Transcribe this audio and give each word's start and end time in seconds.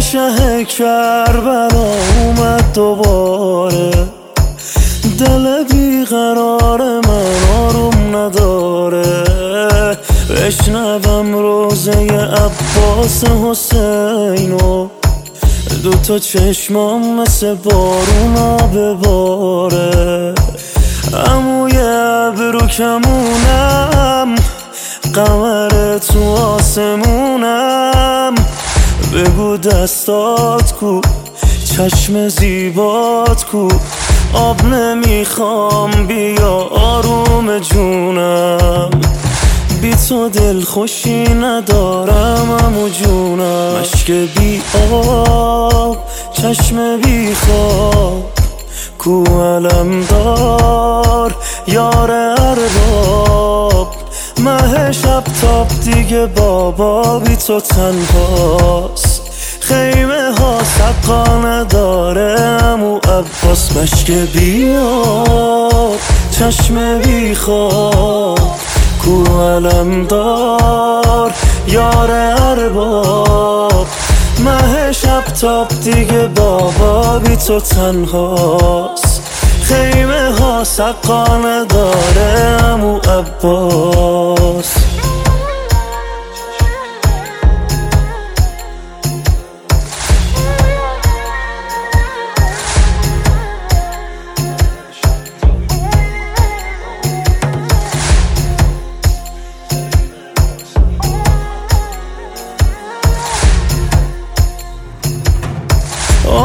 شه 0.00 0.64
کربلا 0.64 1.68
اومد 2.20 2.72
دوباره. 2.74 3.90
دل 5.18 5.64
بیقرار 5.64 6.80
من 6.82 7.26
آروم 7.58 8.16
نداره. 8.16 9.24
بشنوم 10.30 11.34
روزه 11.34 11.92
عباس 11.92 13.24
حسینو 13.24 14.88
دو 15.82 15.90
تا 15.90 16.18
چشمام 16.18 17.20
مثل 17.20 17.54
بارونا 17.54 18.56
بباره 18.56 20.34
اموی 21.30 21.78
ابرو 21.78 22.66
کمونم 22.66 24.34
قمر 25.14 25.98
تو 25.98 26.34
آسمونم 26.34 27.13
بگو 29.14 29.56
دستات 29.56 30.72
کو 30.72 31.00
چشم 31.64 32.28
زیبات 32.28 33.44
کو. 33.44 33.68
آب 34.32 34.64
نمی‌خوام 34.66 36.06
بیا 36.06 36.52
آروم 36.70 37.58
جونم. 37.58 38.90
بی 39.82 39.94
تو 40.08 40.28
دل 40.28 40.60
خوشی 40.60 41.24
ندارم 41.24 42.50
امو 42.64 42.88
جونم. 42.88 43.80
مشک 43.80 44.10
بی 44.10 44.62
آب 44.92 45.96
چشم 46.32 47.00
بی 47.00 47.34
خواب. 47.34 48.32
کو 48.98 49.24
علم 49.24 50.04
دار 50.04 51.34
یار 51.66 52.10
ارباب. 52.10 53.33
شب 55.02 55.24
تاب 55.40 55.68
دیگه 55.84 56.26
بابا 56.26 57.18
بی 57.18 57.36
تو 57.36 57.60
تنهاست 57.60 59.22
خیمه 59.60 60.34
ها 60.38 60.58
سقا 60.64 61.24
نداره 61.38 62.40
امو 62.40 62.96
عباس 62.96 63.76
مشک 63.76 64.10
بیاد. 64.10 65.98
چشم 66.30 66.98
بی 66.98 67.34
خواب 67.34 68.38
کو 69.04 69.40
علم 69.40 70.06
دار 70.06 71.32
یار 71.68 72.10
ارباب. 72.10 73.86
مه 74.38 74.92
شب 74.92 75.24
تاب 75.40 75.68
دیگه 75.68 76.26
بابا 76.26 77.18
بی 77.18 77.36
تو 77.36 77.60
تنهاست 77.60 79.22
خیمه 79.62 80.30
ها 80.40 80.64
سقا 80.64 81.36
نداره 81.36 82.58
امو 82.64 82.98
عباس. 82.98 84.83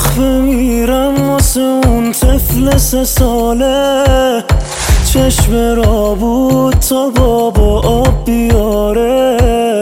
آخ 0.00 0.18
بمیرم 0.18 1.30
واسه 1.30 1.60
اون 1.60 2.12
طفل 2.12 2.76
سه 2.76 3.04
ساله. 3.04 4.04
چشم 5.12 5.54
را 5.76 6.14
بود 6.14 6.74
تا 6.74 7.10
بابا 7.10 7.80
آب 7.80 8.24
بیاره. 8.24 9.80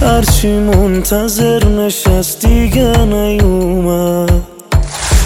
هرچی 0.00 0.48
منتظر 0.48 1.64
نشست 1.64 2.46
دیگه 2.46 2.96
نیومد. 2.98 4.30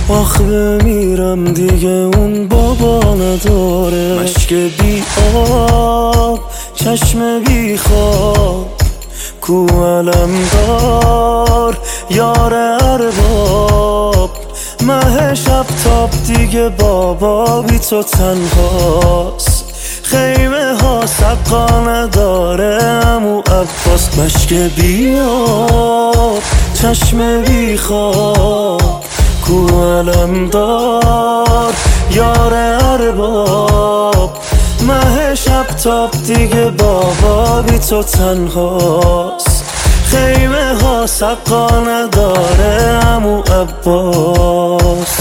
آخ 0.08 0.40
بمیرم 0.40 1.44
دیگه 1.44 1.88
اون 1.88 2.48
بابا 2.48 3.14
نداره. 3.14 4.18
مشک 4.22 4.52
بی 4.52 5.02
آب 5.34 6.40
چشم 6.74 7.38
بی 7.46 7.76
خواب. 7.76 8.79
کو 9.50 9.66
علم 9.84 10.30
دار 10.52 11.78
یار 12.10 12.54
ارباب. 12.54 14.30
مه 14.82 15.34
شب 15.34 15.66
تاب 15.84 16.10
دیگه 16.26 16.68
بابا 16.68 17.62
بی 17.62 17.78
تو 17.78 18.02
تنهاست. 18.02 19.64
خیمه 20.02 20.74
ها 20.82 21.06
سقا 21.06 21.66
نداره 21.80 22.84
امو 22.84 23.40
عباس 23.40 24.18
مشک 24.18 24.52
بیاب. 24.54 26.42
چشم 26.74 27.42
بی 27.42 27.78
خواب 27.78 29.04
کو 29.46 29.66
علم 29.84 30.48
دار 30.48 31.74
یار 32.10 32.54
ارباب. 32.54 34.30
مه 34.86 35.19
شب 35.34 35.66
تاب 35.66 36.10
دیگه 36.26 36.70
بابا 36.70 37.62
بی 37.62 37.78
تو 37.78 38.02
تنهاست. 38.02 39.64
خیمه 40.04 40.74
ها 40.82 41.06
سقا 41.06 41.68
نداره 41.80 43.00
امو 43.06 43.42
عباس. 43.42 45.19